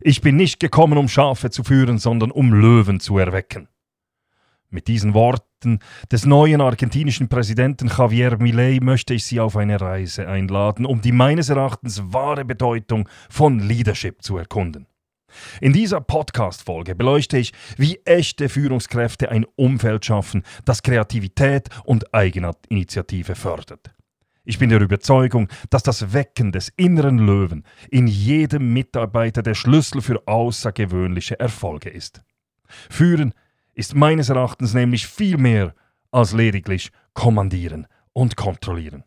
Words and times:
Ich 0.00 0.20
bin 0.20 0.36
nicht 0.36 0.60
gekommen, 0.60 0.98
um 0.98 1.08
Schafe 1.08 1.50
zu 1.50 1.64
führen, 1.64 1.98
sondern 1.98 2.30
um 2.30 2.52
Löwen 2.52 3.00
zu 3.00 3.18
erwecken. 3.18 3.68
Mit 4.68 4.88
diesen 4.88 5.14
Worten 5.14 5.78
des 6.10 6.26
neuen 6.26 6.60
argentinischen 6.60 7.28
Präsidenten 7.28 7.88
Javier 7.88 8.36
Milei 8.38 8.78
möchte 8.82 9.14
ich 9.14 9.24
Sie 9.24 9.40
auf 9.40 9.56
eine 9.56 9.80
Reise 9.80 10.28
einladen, 10.28 10.84
um 10.84 11.00
die 11.00 11.12
meines 11.12 11.48
Erachtens 11.48 12.02
wahre 12.12 12.44
Bedeutung 12.44 13.08
von 13.30 13.60
Leadership 13.60 14.22
zu 14.22 14.36
erkunden. 14.36 14.86
In 15.60 15.72
dieser 15.72 16.00
Podcast-Folge 16.00 16.94
beleuchte 16.94 17.38
ich, 17.38 17.52
wie 17.76 18.00
echte 18.04 18.48
Führungskräfte 18.48 19.30
ein 19.30 19.46
Umfeld 19.56 20.04
schaffen, 20.04 20.42
das 20.64 20.82
Kreativität 20.82 21.68
und 21.84 22.14
Eigeninitiative 22.14 23.34
fördert. 23.34 23.95
Ich 24.48 24.60
bin 24.60 24.70
der 24.70 24.80
Überzeugung, 24.80 25.48
dass 25.70 25.82
das 25.82 26.12
Wecken 26.12 26.52
des 26.52 26.72
inneren 26.76 27.18
Löwen 27.18 27.64
in 27.90 28.06
jedem 28.06 28.72
Mitarbeiter 28.72 29.42
der 29.42 29.54
Schlüssel 29.54 30.00
für 30.00 30.22
außergewöhnliche 30.28 31.40
Erfolge 31.40 31.90
ist. 31.90 32.22
Führen 32.88 33.34
ist 33.74 33.96
meines 33.96 34.28
Erachtens 34.28 34.72
nämlich 34.72 35.08
viel 35.08 35.36
mehr 35.36 35.74
als 36.12 36.32
lediglich 36.32 36.92
kommandieren 37.12 37.88
und 38.12 38.36
kontrollieren. 38.36 39.02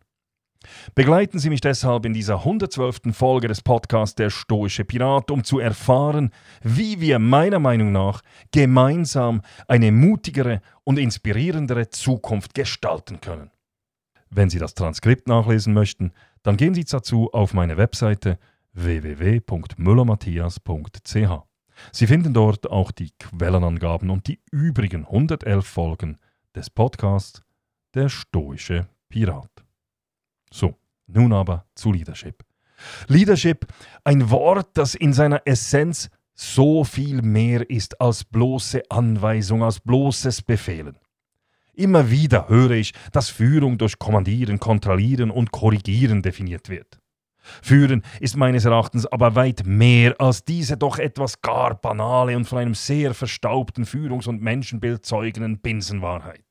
Begleiten 0.94 1.38
Sie 1.38 1.48
mich 1.48 1.62
deshalb 1.62 2.04
in 2.04 2.12
dieser 2.12 2.40
112. 2.40 3.00
Folge 3.12 3.48
des 3.48 3.62
Podcasts 3.62 4.16
Der 4.16 4.28
Stoische 4.28 4.84
Pirat, 4.84 5.30
um 5.30 5.42
zu 5.42 5.58
erfahren, 5.58 6.32
wie 6.62 7.00
wir 7.00 7.18
meiner 7.18 7.60
Meinung 7.60 7.92
nach 7.92 8.20
gemeinsam 8.52 9.40
eine 9.68 9.90
mutigere 9.90 10.60
und 10.84 10.98
inspirierendere 10.98 11.88
Zukunft 11.88 12.54
gestalten 12.54 13.22
können. 13.22 13.50
Wenn 14.30 14.48
Sie 14.48 14.60
das 14.60 14.74
Transkript 14.74 15.26
nachlesen 15.26 15.74
möchten, 15.74 16.12
dann 16.42 16.56
gehen 16.56 16.74
Sie 16.74 16.84
dazu 16.84 17.30
auf 17.32 17.52
meine 17.52 17.76
Webseite 17.76 18.38
www.müllermatthias.ch. 18.72 21.50
Sie 21.92 22.06
finden 22.06 22.32
dort 22.32 22.70
auch 22.70 22.92
die 22.92 23.10
Quellenangaben 23.18 24.08
und 24.10 24.28
die 24.28 24.40
übrigen 24.52 25.04
111 25.04 25.66
Folgen 25.66 26.18
des 26.54 26.70
Podcasts 26.70 27.42
Der 27.94 28.08
stoische 28.08 28.86
Pirat. 29.08 29.50
So, 30.52 30.76
nun 31.08 31.32
aber 31.32 31.66
zu 31.74 31.90
Leadership. 31.92 32.44
Leadership, 33.08 33.66
ein 34.04 34.30
Wort, 34.30 34.68
das 34.74 34.94
in 34.94 35.12
seiner 35.12 35.42
Essenz 35.44 36.08
so 36.34 36.84
viel 36.84 37.20
mehr 37.20 37.68
ist 37.68 38.00
als 38.00 38.22
bloße 38.24 38.84
Anweisung, 38.88 39.64
als 39.64 39.80
bloßes 39.80 40.42
Befehlen. 40.42 40.96
Immer 41.74 42.10
wieder 42.10 42.48
höre 42.48 42.72
ich, 42.72 42.92
dass 43.12 43.28
Führung 43.28 43.78
durch 43.78 43.98
Kommandieren, 43.98 44.58
Kontrollieren 44.58 45.30
und 45.30 45.52
Korrigieren 45.52 46.22
definiert 46.22 46.68
wird. 46.68 47.00
Führen 47.62 48.02
ist 48.20 48.36
meines 48.36 48.64
Erachtens 48.64 49.06
aber 49.06 49.34
weit 49.34 49.62
mehr 49.64 50.14
als 50.18 50.44
diese 50.44 50.76
doch 50.76 50.98
etwas 50.98 51.40
gar 51.40 51.74
banale 51.74 52.36
und 52.36 52.44
von 52.44 52.58
einem 52.58 52.74
sehr 52.74 53.14
verstaubten 53.14 53.84
Führungs- 53.84 54.28
und 54.28 54.42
Menschenbild 54.42 55.04
zeugenden 55.04 55.58
Binsenwahrheit. 55.58 56.44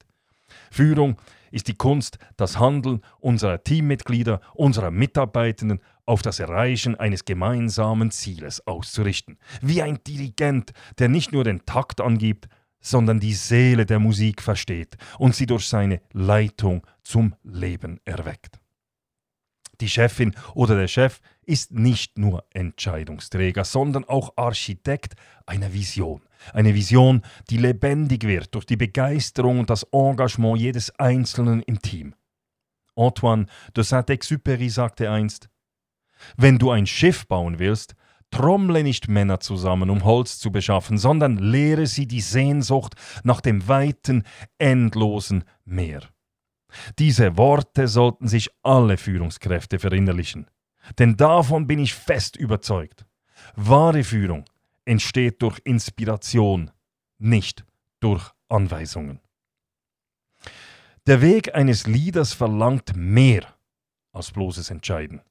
Führung 0.72 1.18
ist 1.52 1.68
die 1.68 1.76
Kunst, 1.76 2.18
das 2.38 2.60
Handeln 2.60 3.02
unserer 3.20 3.64
Teammitglieder, 3.64 4.40
unserer 4.54 4.92
Mitarbeitenden 4.92 5.80
auf 6.06 6.22
das 6.22 6.40
Erreichen 6.40 6.96
eines 6.96 7.26
gemeinsamen 7.26 8.12
Zieles 8.12 8.66
auszurichten. 8.66 9.38
Wie 9.62 9.82
ein 9.82 10.00
Dirigent, 10.06 10.74
der 11.00 11.10
nicht 11.10 11.32
nur 11.32 11.44
den 11.44 11.66
Takt 11.66 12.02
angibt, 12.02 12.48
sondern 12.82 13.20
die 13.20 13.34
Seele 13.34 13.86
der 13.86 14.00
Musik 14.00 14.42
versteht 14.42 14.98
und 15.18 15.36
sie 15.36 15.46
durch 15.46 15.68
seine 15.68 16.02
Leitung 16.12 16.86
zum 17.04 17.36
Leben 17.44 18.00
erweckt. 18.06 18.60
Die 19.82 19.90
Chefin 19.90 20.36
oder 20.56 20.76
der 20.76 20.88
Chef 20.88 21.22
ist 21.46 21.72
nicht 21.72 22.18
nur 22.18 22.44
Entscheidungsträger, 22.54 23.64
sondern 23.64 24.04
auch 24.04 24.34
Architekt 24.36 25.16
einer 25.46 25.74
Vision. 25.74 26.22
Eine 26.54 26.74
Vision, 26.76 27.22
die 27.50 27.58
lebendig 27.58 28.24
wird 28.26 28.54
durch 28.56 28.66
die 28.66 28.78
Begeisterung 28.78 29.60
und 29.60 29.70
das 29.70 29.84
Engagement 29.92 30.60
jedes 30.60 30.92
Einzelnen 31.00 31.62
im 31.64 31.82
Team. 31.82 32.14
Antoine 32.96 33.46
de 33.76 33.84
Saint-Exupéry 33.84 34.70
sagte 34.70 35.10
einst, 35.10 35.50
wenn 36.36 36.58
du 36.58 36.72
ein 36.72 36.86
Schiff 36.86 37.28
bauen 37.28 37.60
willst, 37.60 37.96
Trommle 38.32 38.84
nicht 38.84 39.08
Männer 39.08 39.40
zusammen, 39.40 39.90
um 39.90 40.04
Holz 40.04 40.40
zu 40.40 40.52
beschaffen, 40.52 40.98
sondern 40.98 41.38
lehre 41.38 41.88
sie 41.88 42.08
die 42.08 42.22
Sehnsucht 42.22 42.96
nach 43.24 43.42
dem 43.42 43.68
weiten, 43.68 44.24
endlosen 44.58 45.44
Meer. 45.66 46.02
Diese 47.00 47.38
Worte 47.38 47.88
sollten 47.88 48.28
sich 48.28 48.50
alle 48.62 48.98
Führungskräfte 48.98 49.80
verinnerlichen, 49.80 50.48
denn 51.00 51.18
davon 51.18 51.68
bin 51.68 51.80
ich 51.80 51.94
fest 51.96 52.36
überzeugt. 52.36 53.06
Wahre 53.56 54.04
Führung 54.04 54.46
entsteht 54.86 55.42
durch 55.42 55.60
Inspiration, 55.64 56.72
nicht 57.18 57.66
durch 58.00 58.32
Anweisungen. 58.48 59.20
Der 61.08 61.22
Weg 61.22 61.56
eines 61.56 61.88
Leaders 61.88 62.34
verlangt 62.34 62.96
mehr 62.96 63.44
als 64.12 64.32
bloßes 64.32 64.70
Entscheiden. 64.70 65.22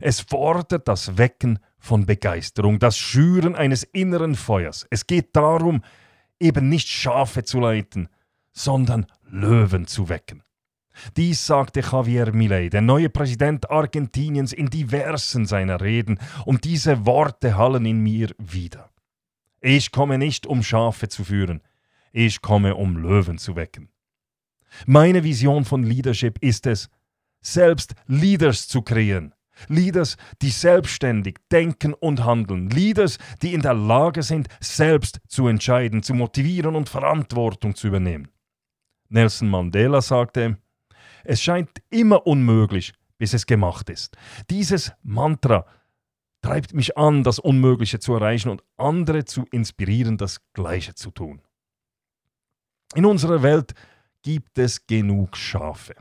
Es 0.00 0.20
fordert 0.20 0.88
das 0.88 1.18
Wecken 1.18 1.58
von 1.84 2.06
Begeisterung, 2.06 2.78
das 2.78 2.96
Schüren 2.96 3.54
eines 3.54 3.82
inneren 3.82 4.36
Feuers. 4.36 4.86
Es 4.88 5.06
geht 5.06 5.36
darum, 5.36 5.82
eben 6.40 6.70
nicht 6.70 6.88
Schafe 6.88 7.44
zu 7.44 7.60
leiten, 7.60 8.08
sondern 8.52 9.06
Löwen 9.28 9.86
zu 9.86 10.08
wecken. 10.08 10.42
Dies 11.16 11.44
sagte 11.44 11.80
Javier 11.80 12.32
Milei, 12.32 12.70
der 12.70 12.80
neue 12.80 13.10
Präsident 13.10 13.70
Argentiniens, 13.70 14.52
in 14.54 14.70
diversen 14.70 15.44
seiner 15.44 15.80
Reden, 15.82 16.18
und 16.46 16.64
diese 16.64 17.04
Worte 17.04 17.58
hallen 17.58 17.84
in 17.84 18.00
mir 18.00 18.30
wieder. 18.38 18.90
Ich 19.60 19.92
komme 19.92 20.16
nicht, 20.16 20.46
um 20.46 20.62
Schafe 20.62 21.08
zu 21.08 21.24
führen, 21.24 21.60
ich 22.12 22.40
komme, 22.40 22.76
um 22.76 22.96
Löwen 22.96 23.36
zu 23.36 23.56
wecken. 23.56 23.90
Meine 24.86 25.22
Vision 25.22 25.64
von 25.66 25.82
Leadership 25.82 26.38
ist 26.40 26.66
es, 26.66 26.88
selbst 27.42 27.94
Leaders 28.06 28.68
zu 28.68 28.80
kreieren, 28.80 29.34
Leaders, 29.68 30.16
die 30.42 30.50
selbstständig 30.50 31.36
denken 31.50 31.94
und 31.94 32.24
handeln. 32.24 32.70
Leaders, 32.70 33.18
die 33.42 33.54
in 33.54 33.62
der 33.62 33.74
Lage 33.74 34.22
sind, 34.22 34.48
selbst 34.60 35.20
zu 35.28 35.48
entscheiden, 35.48 36.02
zu 36.02 36.14
motivieren 36.14 36.76
und 36.76 36.88
Verantwortung 36.88 37.74
zu 37.74 37.88
übernehmen. 37.88 38.28
Nelson 39.08 39.48
Mandela 39.48 40.00
sagte, 40.00 40.58
es 41.24 41.42
scheint 41.42 41.70
immer 41.90 42.26
unmöglich, 42.26 42.92
bis 43.18 43.32
es 43.32 43.46
gemacht 43.46 43.88
ist. 43.90 44.16
Dieses 44.50 44.92
Mantra 45.02 45.66
treibt 46.42 46.74
mich 46.74 46.98
an, 46.98 47.22
das 47.22 47.38
Unmögliche 47.38 48.00
zu 48.00 48.14
erreichen 48.14 48.50
und 48.50 48.62
andere 48.76 49.24
zu 49.24 49.46
inspirieren, 49.50 50.18
das 50.18 50.40
Gleiche 50.52 50.94
zu 50.94 51.10
tun. 51.10 51.40
In 52.94 53.06
unserer 53.06 53.42
Welt 53.42 53.72
gibt 54.22 54.58
es 54.58 54.86
genug 54.86 55.36
Schafe. 55.36 55.94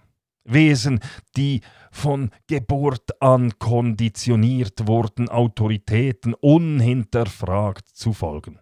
Wesen, 0.45 0.99
die 1.37 1.61
von 1.91 2.31
Geburt 2.47 3.21
an 3.21 3.57
konditioniert 3.59 4.87
wurden, 4.87 5.29
Autoritäten 5.29 6.33
unhinterfragt 6.33 7.87
zu 7.87 8.13
folgen. 8.13 8.59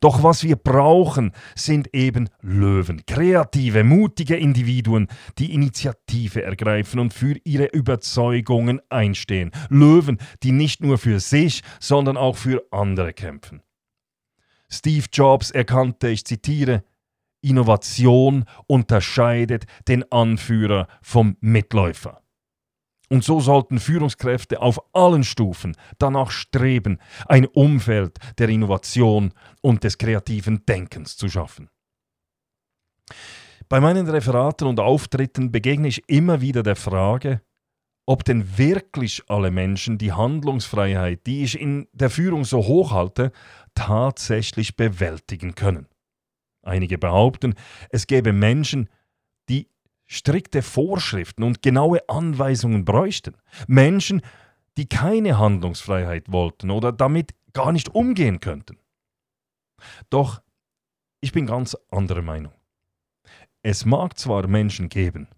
Doch 0.00 0.22
was 0.22 0.44
wir 0.44 0.56
brauchen, 0.56 1.32
sind 1.54 1.92
eben 1.92 2.28
Löwen, 2.40 3.04
kreative, 3.06 3.84
mutige 3.84 4.36
Individuen, 4.36 5.08
die 5.38 5.52
Initiative 5.54 6.42
ergreifen 6.42 7.00
und 7.00 7.12
für 7.12 7.36
ihre 7.44 7.66
Überzeugungen 7.66 8.80
einstehen. 8.90 9.50
Löwen, 9.68 10.18
die 10.42 10.52
nicht 10.52 10.82
nur 10.82 10.98
für 10.98 11.20
sich, 11.20 11.62
sondern 11.80 12.16
auch 12.16 12.36
für 12.36 12.62
andere 12.70 13.12
kämpfen. 13.12 13.62
Steve 14.68 15.06
Jobs 15.12 15.50
erkannte, 15.50 16.08
ich 16.08 16.24
zitiere, 16.24 16.82
Innovation 17.42 18.44
unterscheidet 18.66 19.64
den 19.88 20.10
Anführer 20.10 20.88
vom 21.02 21.36
Mitläufer. 21.40 22.22
Und 23.10 23.24
so 23.24 23.40
sollten 23.40 23.78
Führungskräfte 23.78 24.62
auf 24.62 24.80
allen 24.94 25.22
Stufen 25.22 25.76
danach 25.98 26.30
streben, 26.30 26.98
ein 27.26 27.44
Umfeld 27.44 28.16
der 28.38 28.48
Innovation 28.48 29.34
und 29.60 29.84
des 29.84 29.98
kreativen 29.98 30.64
Denkens 30.64 31.18
zu 31.18 31.28
schaffen. 31.28 31.68
Bei 33.68 33.80
meinen 33.80 34.08
Referaten 34.08 34.66
und 34.66 34.80
Auftritten 34.80 35.52
begegne 35.52 35.88
ich 35.88 36.08
immer 36.08 36.40
wieder 36.40 36.62
der 36.62 36.76
Frage, 36.76 37.42
ob 38.06 38.24
denn 38.24 38.58
wirklich 38.58 39.22
alle 39.28 39.50
Menschen 39.50 39.98
die 39.98 40.12
Handlungsfreiheit, 40.12 41.26
die 41.26 41.44
ich 41.44 41.60
in 41.60 41.88
der 41.92 42.10
Führung 42.10 42.44
so 42.44 42.66
hoch 42.66 42.92
halte, 42.92 43.32
tatsächlich 43.74 44.76
bewältigen 44.76 45.54
können. 45.54 45.86
Einige 46.62 46.98
behaupten, 46.98 47.54
es 47.90 48.06
gäbe 48.06 48.32
Menschen, 48.32 48.88
die 49.48 49.68
strikte 50.06 50.62
Vorschriften 50.62 51.42
und 51.42 51.62
genaue 51.62 52.08
Anweisungen 52.08 52.84
bräuchten. 52.84 53.34
Menschen, 53.66 54.22
die 54.76 54.88
keine 54.88 55.38
Handlungsfreiheit 55.38 56.30
wollten 56.30 56.70
oder 56.70 56.92
damit 56.92 57.34
gar 57.52 57.72
nicht 57.72 57.94
umgehen 57.94 58.40
könnten. 58.40 58.78
Doch 60.10 60.40
ich 61.20 61.32
bin 61.32 61.46
ganz 61.46 61.76
anderer 61.90 62.22
Meinung. 62.22 62.52
Es 63.62 63.84
mag 63.84 64.18
zwar 64.18 64.46
Menschen 64.46 64.88
geben, 64.88 65.28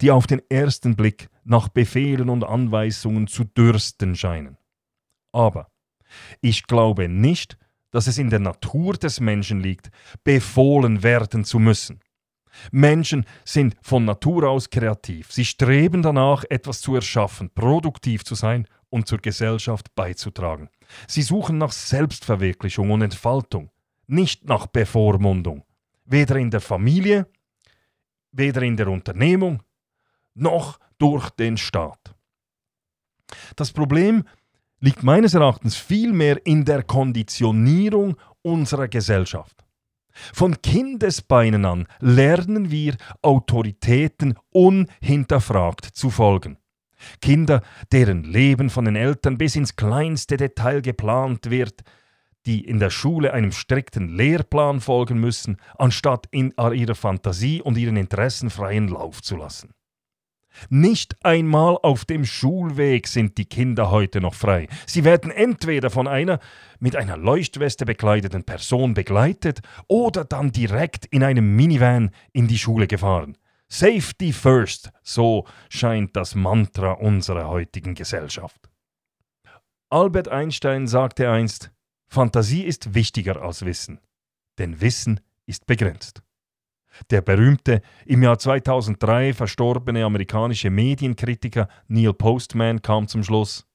die 0.00 0.10
auf 0.10 0.26
den 0.26 0.42
ersten 0.50 0.96
Blick 0.96 1.30
nach 1.44 1.68
Befehlen 1.68 2.28
und 2.28 2.44
Anweisungen 2.44 3.26
zu 3.26 3.44
dürsten 3.44 4.14
scheinen. 4.14 4.58
Aber 5.32 5.70
ich 6.40 6.66
glaube 6.66 7.08
nicht, 7.08 7.56
dass 7.90 8.06
es 8.06 8.18
in 8.18 8.30
der 8.30 8.38
Natur 8.38 8.94
des 8.94 9.20
Menschen 9.20 9.60
liegt, 9.60 9.90
befohlen 10.24 11.02
werden 11.02 11.44
zu 11.44 11.58
müssen. 11.58 12.00
Menschen 12.72 13.26
sind 13.44 13.76
von 13.82 14.04
Natur 14.04 14.48
aus 14.48 14.70
kreativ. 14.70 15.32
Sie 15.32 15.44
streben 15.44 16.02
danach, 16.02 16.44
etwas 16.50 16.80
zu 16.80 16.94
erschaffen, 16.94 17.50
produktiv 17.54 18.24
zu 18.24 18.34
sein 18.34 18.66
und 18.88 19.06
zur 19.06 19.18
Gesellschaft 19.18 19.94
beizutragen. 19.94 20.68
Sie 21.06 21.22
suchen 21.22 21.58
nach 21.58 21.72
Selbstverwirklichung 21.72 22.90
und 22.90 23.02
Entfaltung, 23.02 23.70
nicht 24.06 24.44
nach 24.44 24.66
Bevormundung. 24.66 25.64
Weder 26.04 26.36
in 26.36 26.50
der 26.50 26.60
Familie, 26.60 27.28
weder 28.32 28.62
in 28.62 28.76
der 28.76 28.88
Unternehmung, 28.88 29.62
noch 30.34 30.80
durch 30.98 31.30
den 31.30 31.56
Staat. 31.56 32.14
Das 33.54 33.72
Problem 33.72 34.24
liegt 34.80 35.02
meines 35.02 35.34
Erachtens 35.34 35.76
vielmehr 35.76 36.44
in 36.46 36.64
der 36.64 36.82
Konditionierung 36.82 38.16
unserer 38.42 38.88
Gesellschaft. 38.88 39.64
Von 40.32 40.60
Kindesbeinen 40.60 41.64
an 41.64 41.86
lernen 42.00 42.70
wir 42.70 42.96
Autoritäten 43.22 44.34
unhinterfragt 44.50 45.84
zu 45.84 46.10
folgen. 46.10 46.58
Kinder, 47.20 47.62
deren 47.92 48.24
Leben 48.24 48.68
von 48.68 48.84
den 48.84 48.96
Eltern 48.96 49.38
bis 49.38 49.56
ins 49.56 49.76
kleinste 49.76 50.36
Detail 50.36 50.82
geplant 50.82 51.50
wird, 51.50 51.82
die 52.46 52.64
in 52.64 52.78
der 52.78 52.90
Schule 52.90 53.32
einem 53.32 53.52
strikten 53.52 54.08
Lehrplan 54.08 54.80
folgen 54.80 55.18
müssen, 55.18 55.58
anstatt 55.78 56.26
in 56.30 56.52
ihrer 56.58 56.94
Fantasie 56.94 57.62
und 57.62 57.76
ihren 57.76 57.96
Interessen 57.96 58.50
freien 58.50 58.88
Lauf 58.88 59.22
zu 59.22 59.36
lassen. 59.36 59.72
Nicht 60.68 61.24
einmal 61.24 61.78
auf 61.82 62.04
dem 62.04 62.24
Schulweg 62.24 63.06
sind 63.08 63.38
die 63.38 63.44
Kinder 63.44 63.90
heute 63.90 64.20
noch 64.20 64.34
frei. 64.34 64.68
Sie 64.86 65.04
werden 65.04 65.30
entweder 65.30 65.90
von 65.90 66.08
einer 66.08 66.40
mit 66.78 66.96
einer 66.96 67.16
Leuchtweste 67.16 67.84
bekleideten 67.84 68.44
Person 68.44 68.94
begleitet 68.94 69.60
oder 69.88 70.24
dann 70.24 70.52
direkt 70.52 71.06
in 71.06 71.22
einem 71.22 71.56
Minivan 71.56 72.10
in 72.32 72.48
die 72.48 72.58
Schule 72.58 72.86
gefahren. 72.86 73.36
Safety 73.68 74.32
first, 74.32 74.90
so 75.02 75.46
scheint 75.68 76.16
das 76.16 76.34
Mantra 76.34 76.92
unserer 76.92 77.48
heutigen 77.48 77.94
Gesellschaft. 77.94 78.68
Albert 79.90 80.28
Einstein 80.28 80.88
sagte 80.88 81.30
einst, 81.30 81.70
Fantasie 82.08 82.64
ist 82.64 82.94
wichtiger 82.94 83.40
als 83.40 83.64
Wissen, 83.64 84.00
denn 84.58 84.80
Wissen 84.80 85.20
ist 85.46 85.66
begrenzt. 85.66 86.22
Der 87.10 87.22
berühmte, 87.22 87.82
im 88.04 88.22
Jahr 88.22 88.38
2003 88.38 89.32
verstorbene 89.32 90.04
amerikanische 90.04 90.70
Medienkritiker 90.70 91.68
Neil 91.88 92.12
Postman 92.12 92.82
kam 92.82 93.08
zum 93.08 93.22
Schluss, 93.22 93.66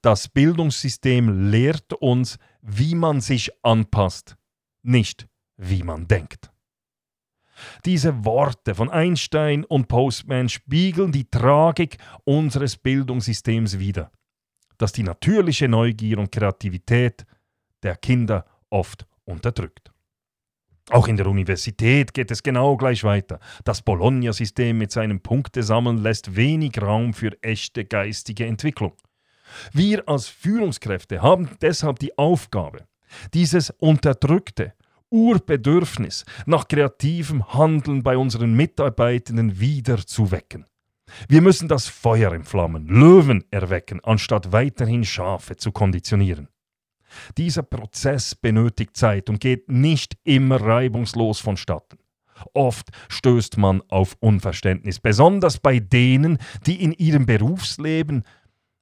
das 0.00 0.28
Bildungssystem 0.28 1.50
lehrt 1.50 1.92
uns, 1.94 2.38
wie 2.60 2.94
man 2.94 3.20
sich 3.20 3.50
anpasst, 3.64 4.36
nicht 4.82 5.28
wie 5.56 5.82
man 5.82 6.08
denkt. 6.08 6.50
Diese 7.84 8.24
Worte 8.24 8.74
von 8.74 8.90
Einstein 8.90 9.64
und 9.64 9.88
Postman 9.88 10.48
spiegeln 10.48 11.12
die 11.12 11.30
Tragik 11.30 11.98
unseres 12.24 12.76
Bildungssystems 12.76 13.78
wider, 13.78 14.10
das 14.78 14.92
die 14.92 15.02
natürliche 15.02 15.68
Neugier 15.68 16.18
und 16.18 16.32
Kreativität 16.32 17.24
der 17.82 17.96
Kinder 17.96 18.46
oft 18.70 19.06
unterdrückt. 19.24 19.91
Auch 20.90 21.06
in 21.06 21.16
der 21.16 21.26
Universität 21.26 22.12
geht 22.12 22.30
es 22.30 22.42
genau 22.42 22.76
gleich 22.76 23.04
weiter. 23.04 23.38
Das 23.64 23.82
Bologna-System 23.82 24.76
mit 24.76 24.90
seinem 24.90 25.20
Punktesammeln 25.20 25.98
lässt 25.98 26.34
wenig 26.34 26.80
Raum 26.80 27.14
für 27.14 27.32
echte 27.42 27.84
geistige 27.84 28.46
Entwicklung. 28.46 28.94
Wir 29.72 30.08
als 30.08 30.28
Führungskräfte 30.28 31.22
haben 31.22 31.50
deshalb 31.60 31.98
die 31.98 32.16
Aufgabe, 32.18 32.86
dieses 33.32 33.70
unterdrückte 33.70 34.72
Urbedürfnis 35.10 36.24
nach 36.46 36.66
kreativem 36.66 37.52
Handeln 37.52 38.02
bei 38.02 38.16
unseren 38.16 38.54
Mitarbeitenden 38.54 39.60
wieder 39.60 39.98
zu 39.98 40.30
wecken. 40.30 40.64
Wir 41.28 41.42
müssen 41.42 41.68
das 41.68 41.86
Feuer 41.86 42.32
entflammen, 42.32 42.86
Löwen 42.88 43.44
erwecken, 43.50 44.00
anstatt 44.02 44.52
weiterhin 44.52 45.04
Schafe 45.04 45.56
zu 45.56 45.70
konditionieren. 45.70 46.48
Dieser 47.36 47.62
Prozess 47.62 48.34
benötigt 48.34 48.96
Zeit 48.96 49.28
und 49.28 49.40
geht 49.40 49.70
nicht 49.70 50.16
immer 50.24 50.60
reibungslos 50.60 51.40
vonstatten. 51.40 51.98
Oft 52.54 52.90
stößt 53.08 53.58
man 53.58 53.82
auf 53.88 54.16
Unverständnis, 54.20 55.00
besonders 55.00 55.58
bei 55.58 55.78
denen, 55.78 56.38
die 56.66 56.82
in 56.82 56.92
ihrem 56.92 57.26
Berufsleben 57.26 58.24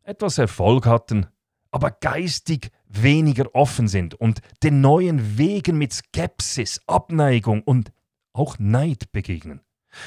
etwas 0.02 0.38
Erfolg 0.38 0.86
hatten, 0.86 1.26
aber 1.70 1.90
geistig 1.90 2.70
weniger 2.86 3.54
offen 3.54 3.86
sind 3.86 4.14
und 4.14 4.40
den 4.62 4.80
neuen 4.80 5.38
Wegen 5.38 5.78
mit 5.78 5.92
Skepsis, 5.92 6.80
Abneigung 6.86 7.62
und 7.62 7.92
auch 8.32 8.58
Neid 8.58 9.12
begegnen. 9.12 9.60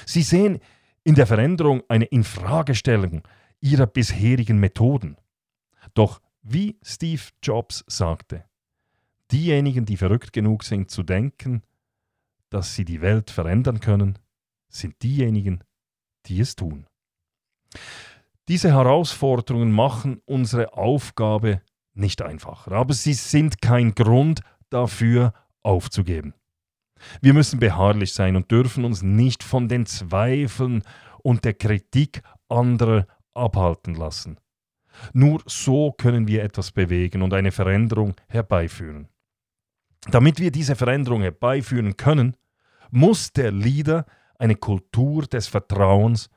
Sie 0.06 0.24
sehen 0.24 0.60
in 1.04 1.16
der 1.16 1.28
Veränderung 1.28 1.84
eine 1.88 2.06
Infragestellung 2.06 3.24
ihrer 3.60 3.88
bisherigen 3.88 4.60
Methoden. 4.60 5.18
Doch 5.94 6.22
wie 6.44 6.78
Steve 6.84 7.22
Jobs 7.42 7.84
sagte, 7.88 8.45
diejenigen, 9.31 9.86
die 9.86 9.98
verrückt 9.98 10.34
genug 10.34 10.63
sind 10.63 10.92
zu 10.92 11.04
denken, 11.04 11.63
dass 12.50 12.75
sie 12.75 12.86
die 12.86 13.01
Welt 13.01 13.31
verändern 13.31 13.80
können, 13.80 14.19
sind 14.68 15.01
diejenigen, 15.01 15.63
die 16.28 16.40
es 16.40 16.56
tun. 16.56 16.86
Diese 18.48 18.72
Herausforderungen 18.74 19.72
machen 19.72 20.22
unsere 20.25 20.74
Aufgabe 20.74 21.62
nicht 21.94 22.22
einfacher, 22.22 22.74
aber 22.74 22.94
sie 22.94 23.13
sind 23.13 23.62
kein 23.62 23.96
Grund 23.96 24.42
dafür 24.69 25.34
aufzugeben. 25.62 26.34
Wir 27.22 27.34
müssen 27.34 27.60
beharrlich 27.60 28.13
sein 28.13 28.36
und 28.36 28.51
dürfen 28.51 28.86
uns 28.86 29.01
nicht 29.01 29.44
von 29.44 29.67
den 29.67 29.86
Zweifeln 29.86 30.84
und 31.22 31.46
der 31.46 31.53
Kritik 31.53 32.22
anderer 32.50 33.08
abhalten 33.34 33.96
lassen. 33.96 34.38
Nur 35.13 35.41
so 35.45 35.91
können 35.91 36.27
wir 36.27 36.43
etwas 36.43 36.71
bewegen 36.71 37.21
und 37.21 37.33
eine 37.33 37.51
Veränderung 37.51 38.15
herbeiführen. 38.27 39.07
Damit 40.09 40.39
wir 40.39 40.51
diese 40.51 40.75
Veränderung 40.75 41.21
herbeiführen 41.21 41.97
können, 41.97 42.35
muss 42.91 43.31
der 43.31 43.51
Leader 43.51 44.05
eine 44.38 44.55
Kultur 44.55 45.23
des 45.23 45.47
Vertrauens 45.47 46.29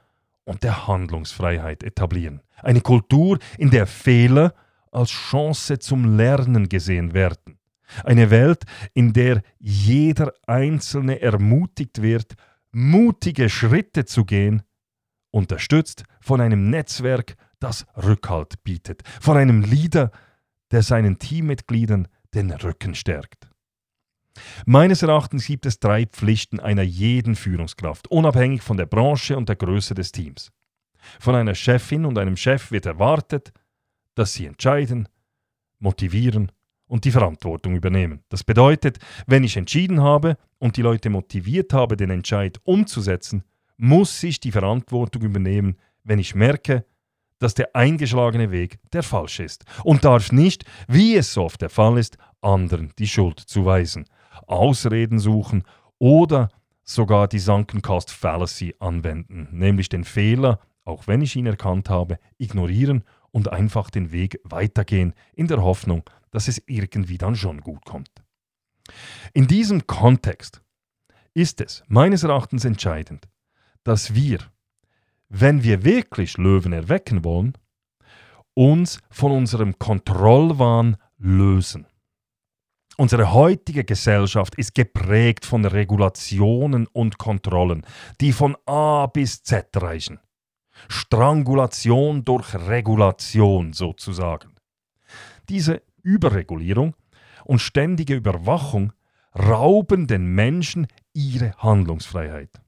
und 0.44 0.62
der 0.62 0.86
Handlungsfreiheit 0.86 1.82
etablieren. 1.82 2.40
Eine 2.62 2.80
Kultur, 2.80 3.38
in 3.58 3.70
der 3.70 3.86
Fehler 3.86 4.54
als 4.92 5.10
Chance 5.10 5.78
zum 5.78 6.16
Lernen 6.16 6.68
gesehen 6.68 7.12
werden. 7.12 7.58
Eine 8.04 8.30
Welt, 8.30 8.64
in 8.94 9.12
der 9.12 9.42
jeder 9.58 10.32
Einzelne 10.46 11.20
ermutigt 11.20 12.02
wird, 12.02 12.34
mutige 12.72 13.48
Schritte 13.48 14.04
zu 14.04 14.24
gehen, 14.24 14.62
unterstützt 15.30 16.04
von 16.20 16.40
einem 16.40 16.70
Netzwerk 16.70 17.36
das 17.60 17.86
Rückhalt 17.96 18.62
bietet, 18.64 19.02
von 19.20 19.36
einem 19.36 19.62
Leader, 19.62 20.10
der 20.70 20.82
seinen 20.82 21.18
Teammitgliedern 21.18 22.08
den 22.34 22.50
Rücken 22.50 22.94
stärkt. 22.94 23.48
Meines 24.66 25.02
Erachtens 25.02 25.46
gibt 25.46 25.66
es 25.66 25.80
drei 25.80 26.06
Pflichten 26.06 26.60
einer 26.60 26.82
jeden 26.82 27.36
Führungskraft, 27.36 28.08
unabhängig 28.08 28.62
von 28.62 28.76
der 28.76 28.86
Branche 28.86 29.36
und 29.36 29.48
der 29.48 29.56
Größe 29.56 29.94
des 29.94 30.12
Teams. 30.12 30.50
Von 31.20 31.34
einer 31.34 31.54
Chefin 31.54 32.04
und 32.04 32.18
einem 32.18 32.36
Chef 32.36 32.70
wird 32.70 32.86
erwartet, 32.86 33.52
dass 34.14 34.34
sie 34.34 34.46
entscheiden, 34.46 35.08
motivieren 35.78 36.52
und 36.86 37.04
die 37.04 37.10
Verantwortung 37.10 37.76
übernehmen. 37.76 38.22
Das 38.28 38.44
bedeutet, 38.44 38.98
wenn 39.26 39.44
ich 39.44 39.56
entschieden 39.56 40.00
habe 40.02 40.36
und 40.58 40.76
die 40.76 40.82
Leute 40.82 41.10
motiviert 41.10 41.72
habe, 41.72 41.96
den 41.96 42.10
Entscheid 42.10 42.60
umzusetzen, 42.64 43.44
muss 43.76 44.22
ich 44.22 44.40
die 44.40 44.52
Verantwortung 44.52 45.22
übernehmen, 45.22 45.76
wenn 46.04 46.18
ich 46.18 46.34
merke, 46.34 46.84
dass 47.38 47.54
der 47.54 47.74
eingeschlagene 47.74 48.50
Weg 48.50 48.78
der 48.92 49.02
falsche 49.02 49.44
ist 49.44 49.64
und 49.84 50.04
darf 50.04 50.32
nicht, 50.32 50.64
wie 50.88 51.16
es 51.16 51.32
so 51.32 51.44
oft 51.44 51.60
der 51.60 51.70
Fall 51.70 51.98
ist, 51.98 52.18
anderen 52.40 52.92
die 52.98 53.08
Schuld 53.08 53.40
zuweisen, 53.40 54.06
Ausreden 54.46 55.18
suchen 55.18 55.64
oder 55.98 56.48
sogar 56.84 57.28
die 57.28 57.38
Sunken 57.38 57.82
Cost 57.82 58.10
Fallacy 58.10 58.74
anwenden, 58.78 59.48
nämlich 59.50 59.88
den 59.88 60.04
Fehler 60.04 60.60
auch 60.86 61.06
wenn 61.06 61.20
ich 61.20 61.36
ihn 61.36 61.46
erkannt 61.46 61.90
habe, 61.90 62.18
ignorieren 62.38 63.04
und 63.32 63.52
einfach 63.52 63.90
den 63.90 64.12
Weg 64.12 64.40
weitergehen 64.44 65.12
in 65.34 65.48
der 65.48 65.62
Hoffnung, 65.62 66.08
dass 66.30 66.48
es 66.48 66.62
irgendwie 66.66 67.18
dann 67.18 67.36
schon 67.36 67.60
gut 67.60 67.84
kommt. 67.84 68.10
In 69.34 69.48
diesem 69.48 69.86
Kontext 69.86 70.62
ist 71.34 71.60
es 71.60 71.82
meines 71.88 72.22
Erachtens 72.22 72.64
entscheidend, 72.64 73.28
dass 73.82 74.14
wir, 74.14 74.38
wenn 75.28 75.62
wir 75.62 75.84
wirklich 75.84 76.38
Löwen 76.38 76.72
erwecken 76.72 77.24
wollen, 77.24 77.56
uns 78.54 79.00
von 79.10 79.32
unserem 79.32 79.78
Kontrollwahn 79.78 80.96
lösen. 81.18 81.86
Unsere 82.98 83.34
heutige 83.34 83.84
Gesellschaft 83.84 84.54
ist 84.54 84.74
geprägt 84.74 85.44
von 85.44 85.64
Regulationen 85.66 86.86
und 86.86 87.18
Kontrollen, 87.18 87.82
die 88.22 88.32
von 88.32 88.56
A 88.64 89.06
bis 89.06 89.42
Z 89.42 89.68
reichen. 89.76 90.18
Strangulation 90.88 92.24
durch 92.24 92.54
Regulation 92.54 93.74
sozusagen. 93.74 94.54
Diese 95.48 95.82
Überregulierung 96.02 96.94
und 97.44 97.58
ständige 97.60 98.14
Überwachung 98.14 98.92
rauben 99.38 100.06
den 100.06 100.34
Menschen 100.34 100.86
ihre 101.12 101.52
Handlungsfreiheit. 101.58 102.62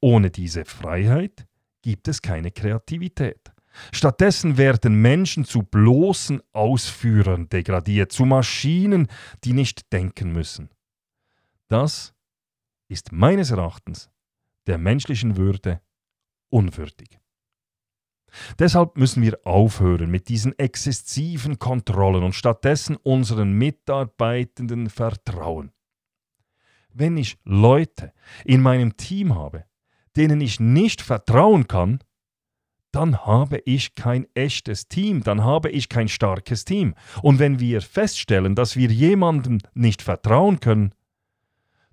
Ohne 0.00 0.30
diese 0.30 0.64
Freiheit 0.64 1.46
gibt 1.82 2.08
es 2.08 2.22
keine 2.22 2.50
Kreativität. 2.50 3.52
Stattdessen 3.92 4.56
werden 4.56 5.00
Menschen 5.00 5.44
zu 5.44 5.62
bloßen 5.62 6.42
Ausführern 6.52 7.48
degradiert, 7.48 8.12
zu 8.12 8.24
Maschinen, 8.24 9.06
die 9.44 9.52
nicht 9.52 9.92
denken 9.92 10.32
müssen. 10.32 10.70
Das 11.68 12.14
ist 12.88 13.12
meines 13.12 13.52
Erachtens 13.52 14.10
der 14.66 14.78
menschlichen 14.78 15.36
Würde 15.36 15.80
unwürdig. 16.50 17.20
Deshalb 18.58 18.96
müssen 18.96 19.22
wir 19.22 19.38
aufhören 19.44 20.10
mit 20.10 20.28
diesen 20.28 20.56
exzessiven 20.58 21.58
Kontrollen 21.58 22.22
und 22.22 22.34
stattdessen 22.34 22.96
unseren 22.96 23.52
Mitarbeitenden 23.52 24.88
vertrauen. 24.88 25.72
Wenn 26.92 27.16
ich 27.16 27.38
Leute 27.44 28.12
in 28.44 28.62
meinem 28.62 28.96
Team 28.96 29.34
habe, 29.34 29.64
denen 30.16 30.40
ich 30.40 30.60
nicht 30.60 31.02
vertrauen 31.02 31.68
kann, 31.68 32.00
dann 32.92 33.24
habe 33.24 33.58
ich 33.64 33.94
kein 33.94 34.26
echtes 34.34 34.88
Team, 34.88 35.22
dann 35.22 35.44
habe 35.44 35.70
ich 35.70 35.88
kein 35.88 36.08
starkes 36.08 36.64
Team. 36.64 36.94
Und 37.22 37.38
wenn 37.38 37.60
wir 37.60 37.82
feststellen, 37.82 38.54
dass 38.54 38.76
wir 38.76 38.88
jemandem 38.88 39.58
nicht 39.74 40.02
vertrauen 40.02 40.60
können, 40.60 40.94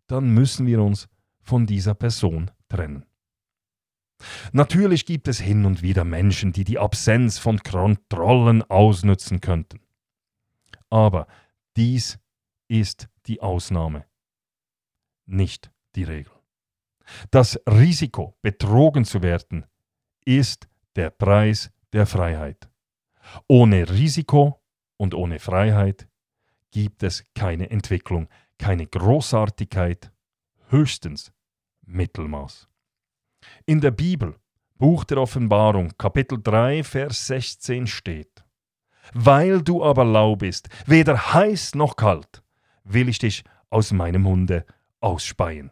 dann 0.07 0.33
müssen 0.33 0.65
wir 0.65 0.81
uns 0.81 1.07
von 1.41 1.65
dieser 1.65 1.93
Person 1.93 2.49
trennen. 2.69 3.05
Natürlich 4.51 5.05
gibt 5.05 5.27
es 5.27 5.39
hin 5.39 5.65
und 5.65 5.83
wieder 5.83 6.03
Menschen, 6.03 6.51
die 6.51 6.63
die 6.63 6.79
Absenz 6.79 7.37
von 7.37 7.59
Kontrollen 7.59 8.63
ausnützen 8.63 9.41
könnten. 9.41 9.79
Aber 10.89 11.27
dies 11.75 12.17
ist 12.67 13.09
die 13.27 13.41
Ausnahme, 13.41 14.05
nicht 15.25 15.71
die 15.95 16.03
Regel. 16.03 16.36
Das 17.31 17.59
Risiko, 17.67 18.37
betrogen 18.41 19.05
zu 19.05 19.21
werden, 19.21 19.65
ist 20.25 20.67
der 20.95 21.09
Preis 21.09 21.71
der 21.93 22.05
Freiheit. 22.05 22.69
Ohne 23.47 23.89
Risiko 23.89 24.61
und 24.97 25.13
ohne 25.13 25.39
Freiheit 25.39 26.07
gibt 26.71 27.03
es 27.03 27.25
keine 27.33 27.69
Entwicklung, 27.69 28.27
keine 28.57 28.87
Großartigkeit, 28.87 30.11
höchstens 30.69 31.31
Mittelmaß. 31.85 32.67
In 33.65 33.81
der 33.81 33.91
Bibel, 33.91 34.35
Buch 34.75 35.03
der 35.05 35.19
Offenbarung, 35.19 35.91
Kapitel 35.97 36.39
3, 36.41 36.83
Vers 36.83 37.27
16 37.27 37.87
steht, 37.87 38.43
Weil 39.13 39.61
du 39.61 39.83
aber 39.83 40.03
lau 40.03 40.35
bist, 40.35 40.69
weder 40.85 41.33
heiß 41.33 41.75
noch 41.75 41.95
kalt, 41.95 42.43
will 42.83 43.09
ich 43.09 43.19
dich 43.19 43.43
aus 43.69 43.91
meinem 43.91 44.23
Munde 44.23 44.65
ausspeien. 44.99 45.71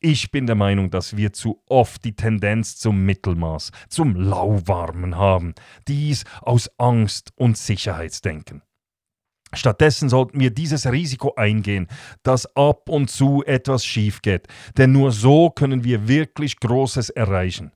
Ich 0.00 0.30
bin 0.30 0.46
der 0.46 0.56
Meinung, 0.56 0.90
dass 0.90 1.16
wir 1.16 1.32
zu 1.32 1.62
oft 1.66 2.04
die 2.04 2.16
Tendenz 2.16 2.76
zum 2.76 3.04
Mittelmaß, 3.04 3.70
zum 3.88 4.16
Lauwarmen 4.16 5.16
haben, 5.16 5.54
dies 5.88 6.24
aus 6.40 6.70
Angst 6.78 7.32
und 7.36 7.56
Sicherheitsdenken. 7.56 8.62
Stattdessen 9.52 10.08
sollten 10.08 10.40
wir 10.40 10.50
dieses 10.50 10.90
Risiko 10.90 11.34
eingehen, 11.36 11.86
dass 12.22 12.46
ab 12.56 12.88
und 12.88 13.10
zu 13.10 13.44
etwas 13.46 13.84
schief 13.84 14.22
geht, 14.22 14.48
denn 14.76 14.92
nur 14.92 15.12
so 15.12 15.50
können 15.50 15.84
wir 15.84 16.08
wirklich 16.08 16.58
Großes 16.58 17.10
erreichen. 17.10 17.72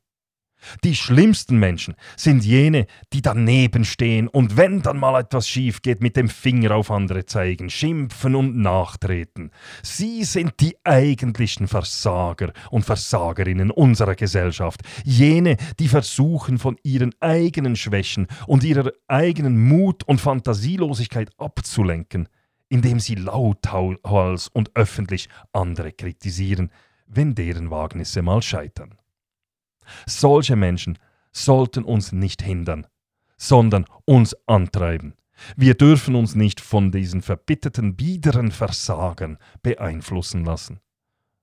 Die 0.84 0.94
schlimmsten 0.94 1.58
Menschen 1.58 1.94
sind 2.16 2.44
jene, 2.44 2.86
die 3.12 3.22
daneben 3.22 3.84
stehen 3.84 4.28
und 4.28 4.56
wenn 4.56 4.82
dann 4.82 4.98
mal 4.98 5.20
etwas 5.20 5.48
schief 5.48 5.82
geht, 5.82 6.00
mit 6.00 6.16
dem 6.16 6.28
Finger 6.28 6.74
auf 6.74 6.90
andere 6.90 7.26
zeigen, 7.26 7.70
schimpfen 7.70 8.34
und 8.34 8.56
nachtreten. 8.56 9.50
Sie 9.82 10.24
sind 10.24 10.54
die 10.60 10.76
eigentlichen 10.84 11.68
Versager 11.68 12.52
und 12.70 12.84
Versagerinnen 12.84 13.70
unserer 13.70 14.14
Gesellschaft, 14.14 14.82
jene, 15.04 15.56
die 15.78 15.88
versuchen 15.88 16.58
von 16.58 16.76
ihren 16.82 17.14
eigenen 17.20 17.76
Schwächen 17.76 18.26
und 18.46 18.64
ihrer 18.64 18.92
eigenen 19.06 19.58
Mut 19.58 20.04
und 20.04 20.20
Fantasielosigkeit 20.20 21.30
abzulenken, 21.38 22.28
indem 22.68 23.00
sie 23.00 23.14
lauthals 23.14 24.48
und 24.48 24.70
öffentlich 24.74 25.28
andere 25.52 25.92
kritisieren, 25.92 26.70
wenn 27.06 27.34
deren 27.34 27.70
Wagnisse 27.70 28.22
mal 28.22 28.42
scheitern. 28.42 28.97
Solche 30.07 30.57
Menschen 30.57 30.99
sollten 31.33 31.85
uns 31.85 32.12
nicht 32.12 32.42
hindern, 32.42 32.87
sondern 33.37 33.87
uns 34.04 34.37
antreiben. 34.47 35.14
Wir 35.57 35.75
dürfen 35.75 36.14
uns 36.14 36.35
nicht 36.35 36.61
von 36.61 36.90
diesen 36.90 37.23
verbitterten, 37.23 37.97
biederen 37.97 38.50
Versagern 38.50 39.38
beeinflussen 39.62 40.45
lassen. 40.45 40.80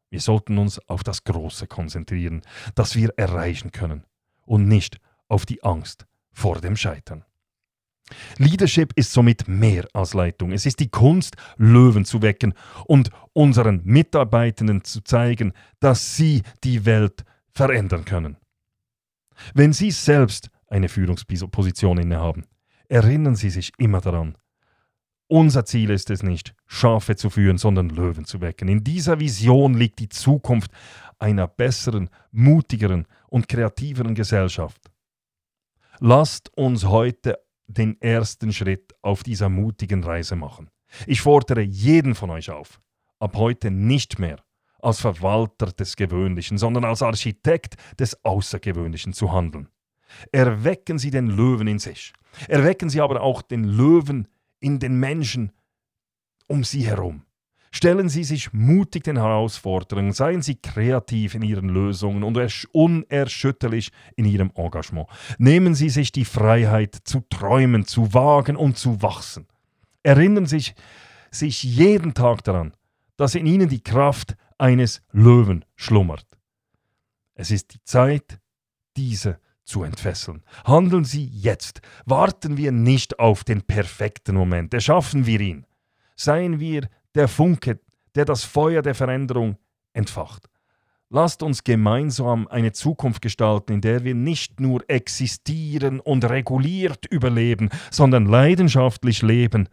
Wir 0.10 0.22
sollten 0.22 0.58
uns 0.58 0.80
auf 0.88 1.04
das 1.04 1.24
Große 1.24 1.68
konzentrieren, 1.68 2.42
das 2.76 2.96
wir 2.96 3.14
erreichen 3.18 3.72
können, 3.72 4.04
und 4.46 4.68
nicht 4.68 4.98
auf 5.28 5.46
die 5.46 5.64
Angst 5.64 6.06
vor 6.32 6.60
dem 6.62 6.76
Scheitern. 6.76 7.26
Leadership 8.38 8.94
ist 8.96 9.12
somit 9.12 9.48
mehr 9.48 9.88
als 9.94 10.14
Leitung. 10.14 10.52
Es 10.52 10.66
ist 10.66 10.80
die 10.80 10.90
Kunst, 10.90 11.36
Löwen 11.58 12.06
zu 12.06 12.22
wecken 12.22 12.54
und 12.86 13.10
unseren 13.34 13.82
Mitarbeitenden 13.84 14.84
zu 14.84 15.02
zeigen, 15.02 15.54
dass 15.80 16.16
sie 16.16 16.44
die 16.64 16.86
Welt 16.86 17.24
verändern 17.56 18.06
können. 18.06 18.38
Wenn 19.54 19.74
Sie 19.74 19.92
selbst 19.92 20.50
eine 20.68 20.90
Führungsposition 20.90 21.98
innehaben, 21.98 22.46
erinnern 22.88 23.36
Sie 23.36 23.50
sich 23.50 23.72
immer 23.78 24.02
daran. 24.02 24.38
Unser 25.28 25.66
Ziel 25.66 25.90
ist 25.90 26.12
es 26.12 26.22
nicht, 26.22 26.54
Schafe 26.68 27.16
zu 27.16 27.32
führen, 27.32 27.58
sondern 27.58 27.90
Löwen 27.90 28.26
zu 28.26 28.42
wecken. 28.42 28.68
In 28.68 28.84
dieser 28.84 29.20
Vision 29.20 29.74
liegt 29.74 30.00
die 30.00 30.10
Zukunft 30.10 30.72
einer 31.18 31.48
besseren, 31.48 32.10
mutigeren 32.32 33.08
und 33.28 33.48
kreativeren 33.48 34.14
Gesellschaft. 34.14 34.92
Lasst 36.00 36.56
uns 36.56 36.86
heute 36.86 37.40
den 37.68 38.00
ersten 38.02 38.54
Schritt 38.54 38.94
auf 39.02 39.24
dieser 39.24 39.50
mutigen 39.50 40.04
Reise 40.04 40.36
machen. 40.36 40.70
Ich 41.08 41.22
fordere 41.22 41.62
jeden 41.62 42.14
von 42.14 42.30
euch 42.30 42.52
auf, 42.52 42.80
ab 43.20 43.36
heute 43.36 43.72
nicht 43.72 44.20
mehr 44.20 44.45
als 44.86 45.02
Verwalter 45.02 45.68
des 45.68 45.96
Gewöhnlichen, 45.96 46.58
sondern 46.58 46.86
als 46.86 47.02
Architekt 47.02 47.76
des 48.00 48.24
Außergewöhnlichen 48.24 49.14
zu 49.14 49.32
handeln. 49.32 49.68
Erwecken 50.32 51.00
Sie 51.00 51.12
den 51.12 51.28
Löwen 51.28 51.68
in 51.68 51.80
sich. 51.80 52.14
Erwecken 52.48 52.90
Sie 52.90 53.02
aber 53.02 53.22
auch 53.22 53.42
den 53.42 53.64
Löwen 53.64 54.28
in 54.60 54.80
den 54.80 55.00
Menschen 55.00 55.52
um 56.48 56.64
Sie 56.64 56.86
herum. 56.86 57.24
Stellen 57.72 58.08
Sie 58.08 58.24
sich 58.24 58.54
mutig 58.54 59.04
den 59.04 59.18
Herausforderungen, 59.18 60.14
seien 60.14 60.42
Sie 60.42 60.56
kreativ 60.56 61.36
in 61.36 61.42
Ihren 61.42 61.68
Lösungen 61.68 62.24
und 62.24 62.38
unerschütterlich 62.72 63.92
in 64.16 64.24
Ihrem 64.24 64.52
Engagement. 64.56 65.08
Nehmen 65.40 65.76
Sie 65.76 65.90
sich 65.90 66.14
die 66.14 66.24
Freiheit 66.24 66.96
zu 67.04 67.22
träumen, 67.30 67.86
zu 67.86 68.14
wagen 68.14 68.56
und 68.56 68.78
zu 68.78 69.02
wachsen. 69.02 69.48
Erinnern 70.04 70.46
Sie 70.46 70.64
sich 71.32 71.64
jeden 71.64 72.14
Tag 72.14 72.46
daran, 72.46 72.72
dass 73.18 73.36
in 73.36 73.46
Ihnen 73.46 73.68
die 73.68 73.84
Kraft 73.84 74.38
eines 74.58 75.02
Löwen 75.12 75.66
schlummert. 75.76 76.26
Es 77.34 77.52
ist 77.52 77.74
die 77.74 77.84
Zeit, 77.84 78.40
diese 78.96 79.40
zu 79.66 79.84
entfesseln. 79.84 80.44
Handeln 80.64 81.04
Sie 81.04 81.26
jetzt. 81.26 81.82
Warten 82.06 82.56
wir 82.56 82.72
nicht 82.72 83.20
auf 83.20 83.44
den 83.44 83.64
perfekten 83.64 84.36
Moment. 84.36 84.74
Erschaffen 84.74 85.26
wir 85.26 85.42
ihn. 85.42 85.66
Seien 86.16 86.60
wir 86.60 86.88
der 87.16 87.28
Funke, 87.28 87.80
der 88.14 88.26
das 88.26 88.44
Feuer 88.44 88.82
der 88.82 88.96
Veränderung 88.96 89.58
entfacht. 89.94 90.48
Lasst 91.10 91.44
uns 91.44 91.64
gemeinsam 91.64 92.48
eine 92.48 92.72
Zukunft 92.72 93.22
gestalten, 93.22 93.74
in 93.74 93.82
der 93.82 94.04
wir 94.04 94.16
nicht 94.16 94.60
nur 94.60 94.84
existieren 94.90 96.00
und 96.00 96.26
reguliert 96.26 97.06
überleben, 97.06 97.70
sondern 97.92 98.26
leidenschaftlich 98.26 99.22
leben 99.22 99.70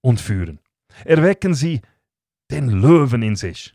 und 0.00 0.20
führen. 0.20 0.60
Erwecken 1.04 1.54
Sie 1.54 1.80
den 2.50 2.68
Löwen 2.68 3.22
in 3.22 3.36
sich. 3.36 3.74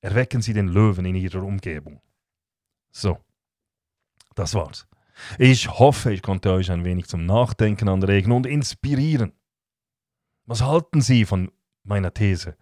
Erwecken 0.00 0.42
Sie 0.42 0.52
den 0.52 0.68
Löwen 0.68 1.04
in 1.04 1.14
Ihrer 1.14 1.42
Umgebung. 1.42 2.00
So, 2.90 3.18
das 4.34 4.54
war's. 4.54 4.88
Ich 5.38 5.68
hoffe, 5.68 6.12
ich 6.12 6.22
konnte 6.22 6.52
euch 6.52 6.70
ein 6.70 6.84
wenig 6.84 7.08
zum 7.08 7.26
Nachdenken 7.26 7.88
anregen 7.88 8.30
und 8.32 8.46
inspirieren. 8.46 9.32
Was 10.46 10.62
halten 10.62 11.00
Sie 11.00 11.24
von 11.24 11.50
meiner 11.82 12.14
These, 12.14 12.56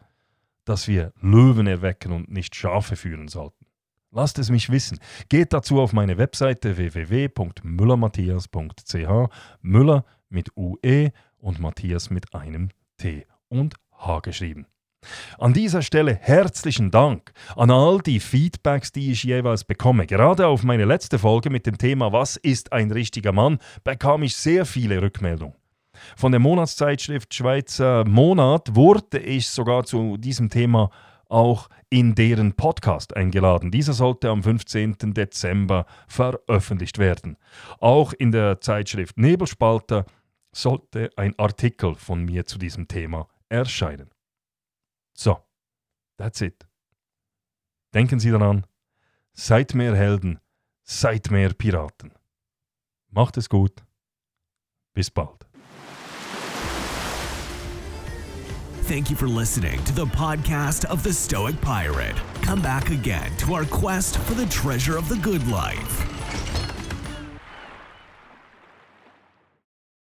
dass 0.65 0.89
wir 0.89 1.13
Löwen 1.21 1.67
erwecken 1.67 2.13
und 2.13 2.31
nicht 2.31 2.55
Schafe 2.55 2.97
führen 2.97 3.29
sollten? 3.29 3.67
Lasst 4.11 4.39
es 4.39 4.51
mich 4.51 4.71
wissen. 4.71 4.99
Geht 5.29 5.53
dazu 5.53 5.79
auf 5.81 5.93
meine 5.93 6.17
Webseite 6.17 6.79
www.müllermatthias.ch. 6.79 9.31
Müller 9.61 10.07
mit 10.31 10.57
UE 10.57 11.13
und 11.37 11.61
Matthias 11.61 12.09
mit 12.09 12.35
einem 12.35 12.71
T 12.97 13.27
und 13.49 13.75
H 13.93 14.21
geschrieben. 14.21 14.67
An 15.39 15.53
dieser 15.53 15.83
Stelle 15.83 16.19
herzlichen 16.21 16.91
Dank 16.91 17.33
an 17.57 17.71
all 17.71 17.99
die 17.99 18.21
Feedbacks, 18.21 18.93
die 18.93 19.13
ich 19.13 19.25
jeweils 19.25 19.65
bekomme. 19.65 20.07
Gerade 20.07 20.47
auf 20.47 20.63
meine 20.63 20.85
letzte 20.85 21.19
Folge 21.19 21.51
mit 21.51 21.67
dem 21.67 21.79
Thema 21.79 22.13
Was 22.13 22.37
ist 22.37 22.73
ein 22.73 22.91
richtiger 22.91 23.33
Mann 23.33 23.59
bekam 23.85 24.23
ich 24.23 24.37
sehr 24.37 24.67
viele 24.67 25.03
Rückmeldungen. 25.03 25.55
Von 26.17 26.33
der 26.33 26.41
Monatszeitschrift 26.41 27.35
Schweizer 27.35 28.05
Monat 28.07 28.75
wurde 28.75 29.19
ich 29.19 29.49
sogar 29.49 29.85
zu 29.85 30.17
diesem 30.17 30.51
Thema 30.51 30.91
auch 31.29 31.69
in 31.91 32.15
deren 32.15 32.53
Podcast 32.53 33.17
eingeladen. 33.17 33.71
Dieser 33.71 33.93
sollte 33.93 34.31
am 34.31 34.43
15. 34.43 34.97
Dezember 35.15 35.87
veröffentlicht 36.07 36.99
werden. 36.99 37.37
Auch 37.81 38.13
in 38.13 38.33
der 38.33 38.61
Zeitschrift 38.61 39.19
Nebelspalter 39.19 40.05
sollte 40.53 41.11
ein 41.17 41.39
Artikel 41.39 41.95
von 41.95 42.25
mir 42.25 42.47
zu 42.47 42.59
diesem 42.59 42.89
Thema 42.89 43.29
erscheinen. 43.49 44.11
So, 45.17 45.43
that's 46.19 46.43
it. 46.43 46.67
Denken 47.93 48.21
Sie 48.21 48.31
daran, 48.31 48.65
seid 49.33 49.75
mehr 49.75 49.97
Helden, 49.97 50.41
seid 50.85 51.31
mehr 51.31 51.55
Piraten. 51.55 52.13
Macht 53.11 53.39
es 53.39 53.49
gut. 53.49 53.83
Bis 54.95 55.11
bald. 55.11 55.47
Thank 58.83 59.11
you 59.11 59.17
for 59.17 59.27
listening 59.27 59.83
to 59.85 59.93
the 59.93 60.07
podcast 60.07 60.85
of 60.85 61.03
the 61.03 61.13
Stoic 61.13 61.61
Pirate. 61.61 62.15
Come 62.43 62.63
back 62.63 62.91
again 62.91 63.35
to 63.39 63.55
our 63.55 63.65
quest 63.65 64.17
for 64.19 64.35
the 64.35 64.47
treasure 64.47 64.97
of 64.97 65.09
the 65.09 65.17
good 65.17 65.47
life. 65.49 66.05